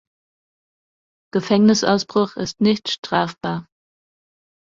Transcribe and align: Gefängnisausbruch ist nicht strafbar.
Gefängnisausbruch 1.31 2.35
ist 2.35 2.59
nicht 2.59 2.89
strafbar. 2.89 3.67